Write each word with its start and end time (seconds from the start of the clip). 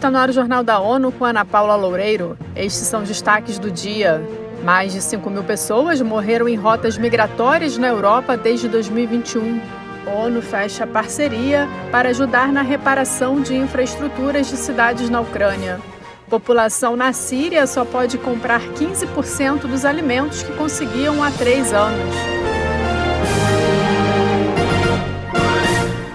Está 0.00 0.10
no 0.10 0.16
ar 0.16 0.30
o 0.30 0.32
Jornal 0.32 0.64
da 0.64 0.80
ONU 0.80 1.12
com 1.12 1.26
Ana 1.26 1.44
Paula 1.44 1.76
Loureiro. 1.76 2.34
Estes 2.56 2.88
são 2.88 3.02
os 3.02 3.08
destaques 3.08 3.58
do 3.58 3.70
dia. 3.70 4.26
Mais 4.64 4.94
de 4.94 5.02
5 5.02 5.28
mil 5.28 5.44
pessoas 5.44 6.00
morreram 6.00 6.48
em 6.48 6.56
rotas 6.56 6.96
migratórias 6.96 7.76
na 7.76 7.88
Europa 7.88 8.34
desde 8.34 8.66
2021. 8.66 9.60
A 10.06 10.10
ONU 10.10 10.40
fecha 10.40 10.86
parceria 10.86 11.68
para 11.92 12.08
ajudar 12.08 12.50
na 12.50 12.62
reparação 12.62 13.42
de 13.42 13.54
infraestruturas 13.54 14.48
de 14.48 14.56
cidades 14.56 15.10
na 15.10 15.20
Ucrânia. 15.20 15.78
População 16.30 16.96
na 16.96 17.12
Síria 17.12 17.66
só 17.66 17.84
pode 17.84 18.16
comprar 18.16 18.62
15% 18.62 19.66
dos 19.66 19.84
alimentos 19.84 20.42
que 20.42 20.52
conseguiam 20.54 21.22
há 21.22 21.30
três 21.30 21.74
anos. 21.74 22.49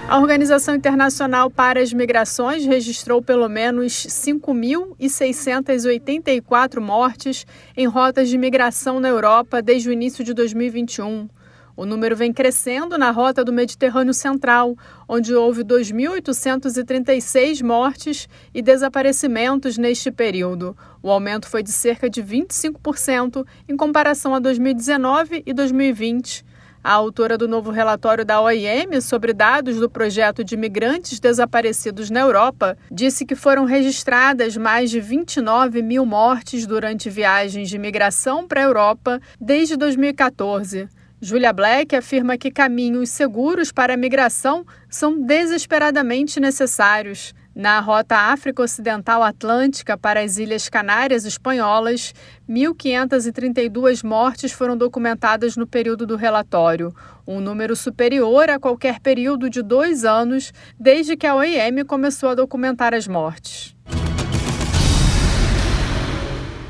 A 0.08 0.20
Organização 0.20 0.76
Internacional 0.76 1.50
para 1.50 1.82
as 1.82 1.92
Migrações 1.92 2.64
registrou 2.64 3.20
pelo 3.20 3.48
menos 3.48 3.92
5.684 3.92 6.80
mortes 6.80 7.44
em 7.76 7.88
rotas 7.88 8.28
de 8.28 8.38
migração 8.38 9.00
na 9.00 9.08
Europa 9.08 9.60
desde 9.60 9.88
o 9.88 9.92
início 9.92 10.22
de 10.22 10.32
2021. 10.32 11.28
O 11.76 11.84
número 11.84 12.14
vem 12.14 12.32
crescendo 12.32 12.96
na 12.96 13.10
rota 13.10 13.44
do 13.44 13.52
Mediterrâneo 13.52 14.14
Central, 14.14 14.76
onde 15.08 15.34
houve 15.34 15.64
2.836 15.64 17.64
mortes 17.64 18.28
e 18.54 18.62
desaparecimentos 18.62 19.76
neste 19.76 20.12
período. 20.12 20.76
O 21.02 21.10
aumento 21.10 21.48
foi 21.48 21.64
de 21.64 21.72
cerca 21.72 22.08
de 22.08 22.22
25% 22.22 23.44
em 23.68 23.76
comparação 23.76 24.36
a 24.36 24.38
2019 24.38 25.42
e 25.44 25.52
2020. 25.52 26.44
A 26.86 26.92
autora 26.92 27.36
do 27.36 27.48
novo 27.48 27.72
relatório 27.72 28.24
da 28.24 28.40
OIM 28.40 29.00
sobre 29.00 29.32
dados 29.32 29.80
do 29.80 29.90
projeto 29.90 30.44
de 30.44 30.56
migrantes 30.56 31.18
desaparecidos 31.18 32.10
na 32.10 32.20
Europa 32.20 32.78
disse 32.88 33.26
que 33.26 33.34
foram 33.34 33.64
registradas 33.64 34.56
mais 34.56 34.88
de 34.88 35.00
29 35.00 35.82
mil 35.82 36.06
mortes 36.06 36.64
durante 36.64 37.10
viagens 37.10 37.68
de 37.68 37.76
migração 37.76 38.46
para 38.46 38.60
a 38.60 38.62
Europa 38.62 39.20
desde 39.40 39.76
2014. 39.76 40.88
Julia 41.20 41.52
Black 41.52 41.96
afirma 41.96 42.38
que 42.38 42.52
caminhos 42.52 43.10
seguros 43.10 43.72
para 43.72 43.94
a 43.94 43.96
migração 43.96 44.64
são 44.88 45.20
desesperadamente 45.20 46.38
necessários. 46.38 47.34
Na 47.56 47.80
rota 47.80 48.14
África 48.14 48.62
Ocidental 48.62 49.22
Atlântica 49.22 49.96
para 49.96 50.20
as 50.20 50.36
Ilhas 50.36 50.68
Canárias 50.68 51.24
Espanholas, 51.24 52.12
1.532 52.46 54.04
mortes 54.04 54.52
foram 54.52 54.76
documentadas 54.76 55.56
no 55.56 55.66
período 55.66 56.06
do 56.06 56.16
relatório, 56.16 56.94
um 57.26 57.40
número 57.40 57.74
superior 57.74 58.50
a 58.50 58.58
qualquer 58.58 59.00
período 59.00 59.48
de 59.48 59.62
dois 59.62 60.04
anos 60.04 60.52
desde 60.78 61.16
que 61.16 61.26
a 61.26 61.34
OIM 61.34 61.82
começou 61.86 62.28
a 62.28 62.34
documentar 62.34 62.92
as 62.92 63.08
mortes. 63.08 63.74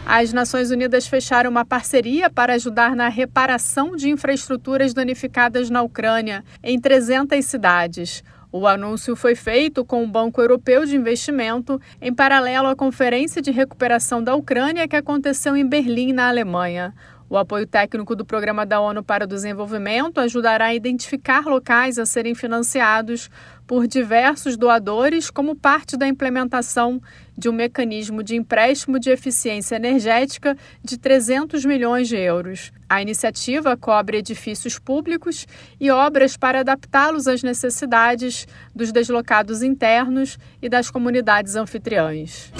As 0.09 0.33
Nações 0.33 0.71
Unidas 0.71 1.09
fecharam 1.09 1.51
uma 1.51 1.65
parceria 1.65 2.31
para 2.31 2.55
ajudar 2.55 2.95
na 2.95 3.09
reparação 3.09 3.97
de 3.97 4.09
infraestruturas 4.09 4.95
danificadas 4.95 5.69
na 5.69 5.83
Ucrânia, 5.83 6.45
em 6.63 6.79
300 6.79 7.45
cidades. 7.45 8.23
O 8.59 8.67
anúncio 8.67 9.15
foi 9.15 9.35
feito 9.35 9.85
com 9.85 10.03
o 10.03 10.09
Banco 10.09 10.41
Europeu 10.41 10.87
de 10.87 10.97
Investimento 10.97 11.79
em 12.01 12.11
paralelo 12.11 12.69
à 12.69 12.75
Conferência 12.75 13.43
de 13.43 13.51
Recuperação 13.51 14.25
da 14.25 14.35
Ucrânia 14.35 14.89
que 14.89 14.97
aconteceu 14.97 15.55
em 15.55 15.69
Berlim, 15.69 16.15
na 16.15 16.27
Alemanha. 16.27 16.95
O 17.29 17.37
apoio 17.37 17.67
técnico 17.67 18.15
do 18.15 18.25
Programa 18.25 18.65
da 18.65 18.81
ONU 18.81 19.03
para 19.03 19.25
o 19.25 19.27
Desenvolvimento 19.27 20.21
ajudará 20.21 20.67
a 20.67 20.75
identificar 20.75 21.45
locais 21.45 21.99
a 21.99 22.07
serem 22.07 22.37
financiados 22.37 23.29
por 23.67 23.89
diversos 23.89 24.57
doadores 24.57 25.29
como 25.29 25.57
parte 25.57 25.97
da 25.97 26.07
implementação 26.07 27.03
de 27.37 27.49
um 27.49 27.53
mecanismo 27.53 28.23
de 28.23 28.37
empréstimo 28.37 29.01
de 29.01 29.11
eficiência 29.11 29.75
energética 29.75 30.57
de 30.85 30.97
300 30.97 31.65
milhões 31.65 32.07
de 32.07 32.17
euros. 32.17 32.73
A 32.89 33.03
iniciativa 33.03 33.77
cobre 33.77 34.19
edifícios 34.19 34.79
públicos 34.79 35.49
e 35.81 35.91
obras 35.91 36.37
para 36.37 36.61
adaptá-los 36.61 37.27
às 37.27 37.43
necessidades 37.43 38.47
dos 38.73 38.93
deslocados 38.93 39.63
internos 39.63 40.39
e 40.63 40.69
das 40.69 40.91
comunidades 40.91 41.57
anfitriãs. 41.57 42.53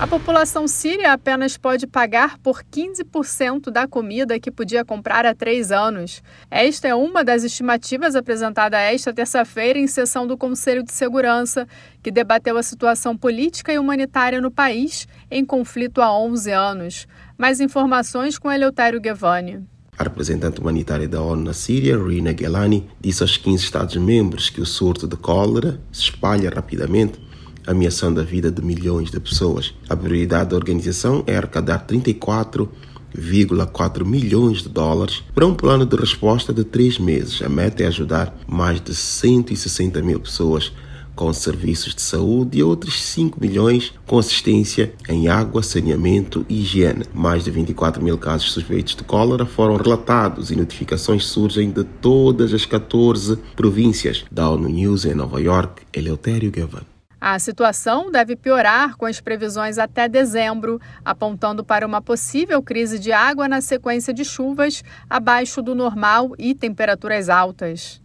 A 0.00 0.06
população 0.06 0.66
síria 0.66 1.12
apenas 1.12 1.58
pode 1.58 1.86
pagar 1.86 2.38
por 2.38 2.62
15% 2.64 3.70
da 3.70 3.86
comida 3.86 4.40
que 4.40 4.50
podia 4.50 4.82
comprar 4.82 5.26
há 5.26 5.34
três 5.34 5.70
anos. 5.70 6.22
Esta 6.50 6.88
é 6.88 6.94
uma 6.94 7.22
das 7.22 7.44
estimativas 7.44 8.16
apresentada 8.16 8.80
esta 8.80 9.12
terça-feira 9.12 9.78
em 9.78 9.86
sessão 9.86 10.26
do 10.26 10.38
Conselho 10.38 10.82
de 10.82 10.90
Segurança, 10.90 11.68
que 12.02 12.10
debateu 12.10 12.56
a 12.56 12.62
situação 12.62 13.14
política 13.14 13.74
e 13.74 13.78
humanitária 13.78 14.40
no 14.40 14.50
país 14.50 15.06
em 15.30 15.44
conflito 15.44 16.00
há 16.00 16.10
11 16.18 16.50
anos. 16.50 17.06
Mais 17.36 17.60
informações 17.60 18.38
com 18.38 18.50
Eleutério 18.50 19.02
Guevani. 19.02 19.62
A 19.98 20.02
representante 20.02 20.62
humanitária 20.62 21.06
da 21.06 21.20
ONU 21.20 21.44
na 21.44 21.52
Síria, 21.52 22.02
Rina 22.02 22.34
Gelani, 22.34 22.88
disse 22.98 23.22
aos 23.22 23.36
15 23.36 23.64
Estados-membros 23.64 24.48
que 24.48 24.62
o 24.62 24.66
surto 24.66 25.06
de 25.06 25.18
cólera 25.18 25.78
se 25.92 26.04
espalha 26.04 26.48
rapidamente 26.48 27.20
ameaçando 27.70 28.20
a 28.20 28.24
vida 28.24 28.50
de 28.50 28.60
milhões 28.62 29.10
de 29.10 29.18
pessoas. 29.20 29.74
A 29.88 29.96
prioridade 29.96 30.50
da 30.50 30.56
organização 30.56 31.24
é 31.26 31.34
arrecadar 31.36 31.86
34,4 31.86 34.04
milhões 34.04 34.62
de 34.62 34.68
dólares 34.68 35.24
para 35.34 35.46
um 35.46 35.54
plano 35.54 35.86
de 35.86 35.96
resposta 35.96 36.52
de 36.52 36.64
três 36.64 36.98
meses. 36.98 37.40
A 37.42 37.48
meta 37.48 37.82
é 37.82 37.86
ajudar 37.86 38.36
mais 38.46 38.78
de 38.80 38.94
160 38.94 40.02
mil 40.02 40.20
pessoas 40.20 40.70
com 41.14 41.32
serviços 41.34 41.94
de 41.94 42.00
saúde 42.00 42.58
e 42.58 42.62
outros 42.62 43.02
5 43.02 43.38
milhões 43.38 43.92
com 44.06 44.18
assistência 44.18 44.94
em 45.06 45.28
água, 45.28 45.62
saneamento 45.62 46.46
e 46.48 46.62
higiene. 46.62 47.04
Mais 47.12 47.44
de 47.44 47.50
24 47.50 48.02
mil 48.02 48.16
casos 48.16 48.52
suspeitos 48.52 48.96
de 48.96 49.04
cólera 49.04 49.44
foram 49.44 49.76
relatados 49.76 50.50
e 50.50 50.56
notificações 50.56 51.26
surgem 51.26 51.70
de 51.70 51.84
todas 51.84 52.54
as 52.54 52.64
14 52.64 53.36
províncias. 53.54 54.24
Da 54.30 54.48
ONU 54.48 54.70
News 54.70 55.04
em 55.04 55.12
Nova 55.14 55.38
York, 55.40 55.82
Eleutério 55.92 56.50
Gavan. 56.50 56.99
A 57.20 57.38
situação 57.38 58.10
deve 58.10 58.34
piorar 58.34 58.96
com 58.96 59.04
as 59.04 59.20
previsões 59.20 59.76
até 59.76 60.08
dezembro, 60.08 60.80
apontando 61.04 61.62
para 61.62 61.86
uma 61.86 62.00
possível 62.00 62.62
crise 62.62 62.98
de 62.98 63.12
água 63.12 63.46
na 63.46 63.60
sequência 63.60 64.14
de 64.14 64.24
chuvas 64.24 64.82
abaixo 65.08 65.60
do 65.60 65.74
normal 65.74 66.32
e 66.38 66.54
temperaturas 66.54 67.28
altas. 67.28 68.00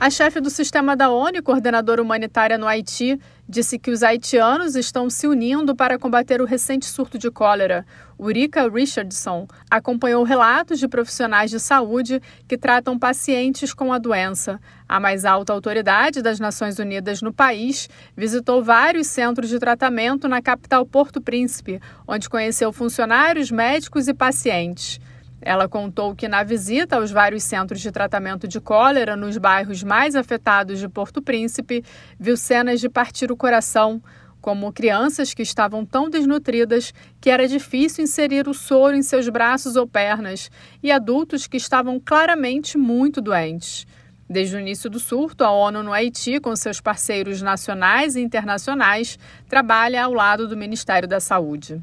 A 0.00 0.10
chefe 0.10 0.40
do 0.40 0.48
sistema 0.48 0.94
da 0.94 1.10
ONU, 1.10 1.42
coordenadora 1.42 2.00
humanitária 2.00 2.56
no 2.56 2.68
Haiti, 2.68 3.18
disse 3.48 3.80
que 3.80 3.90
os 3.90 4.04
haitianos 4.04 4.76
estão 4.76 5.10
se 5.10 5.26
unindo 5.26 5.74
para 5.74 5.98
combater 5.98 6.40
o 6.40 6.44
recente 6.44 6.86
surto 6.86 7.18
de 7.18 7.28
cólera. 7.32 7.84
Urika 8.16 8.68
Richardson 8.68 9.48
acompanhou 9.68 10.22
relatos 10.22 10.78
de 10.78 10.86
profissionais 10.86 11.50
de 11.50 11.58
saúde 11.58 12.22
que 12.46 12.56
tratam 12.56 12.96
pacientes 12.96 13.74
com 13.74 13.92
a 13.92 13.98
doença. 13.98 14.60
A 14.88 15.00
mais 15.00 15.24
alta 15.24 15.52
autoridade 15.52 16.22
das 16.22 16.38
Nações 16.38 16.78
Unidas 16.78 17.20
no 17.20 17.32
país 17.32 17.88
visitou 18.16 18.62
vários 18.62 19.08
centros 19.08 19.48
de 19.48 19.58
tratamento 19.58 20.28
na 20.28 20.40
capital 20.40 20.86
Porto 20.86 21.20
Príncipe, 21.20 21.80
onde 22.06 22.30
conheceu 22.30 22.72
funcionários, 22.72 23.50
médicos 23.50 24.06
e 24.06 24.14
pacientes. 24.14 25.00
Ela 25.40 25.68
contou 25.68 26.14
que 26.14 26.28
na 26.28 26.42
visita 26.42 26.96
aos 26.96 27.10
vários 27.10 27.44
centros 27.44 27.80
de 27.80 27.92
tratamento 27.92 28.48
de 28.48 28.60
cólera 28.60 29.16
nos 29.16 29.38
bairros 29.38 29.82
mais 29.82 30.16
afetados 30.16 30.78
de 30.78 30.88
Porto 30.88 31.22
Príncipe, 31.22 31.84
viu 32.18 32.36
cenas 32.36 32.80
de 32.80 32.88
partir 32.88 33.30
o 33.30 33.36
coração, 33.36 34.02
como 34.40 34.72
crianças 34.72 35.34
que 35.34 35.42
estavam 35.42 35.84
tão 35.84 36.08
desnutridas 36.08 36.92
que 37.20 37.30
era 37.30 37.46
difícil 37.46 38.04
inserir 38.04 38.48
o 38.48 38.54
soro 38.54 38.96
em 38.96 39.02
seus 39.02 39.28
braços 39.28 39.76
ou 39.76 39.86
pernas, 39.86 40.50
e 40.82 40.90
adultos 40.90 41.46
que 41.46 41.56
estavam 41.56 42.00
claramente 42.00 42.78
muito 42.78 43.20
doentes. 43.20 43.86
Desde 44.30 44.56
o 44.56 44.60
início 44.60 44.90
do 44.90 45.00
surto, 45.00 45.42
a 45.42 45.50
ONU 45.50 45.82
no 45.82 45.92
Haiti, 45.92 46.38
com 46.38 46.54
seus 46.54 46.80
parceiros 46.80 47.40
nacionais 47.40 48.14
e 48.14 48.20
internacionais, 48.20 49.18
trabalha 49.48 50.04
ao 50.04 50.12
lado 50.12 50.46
do 50.46 50.56
Ministério 50.56 51.08
da 51.08 51.18
Saúde. 51.18 51.82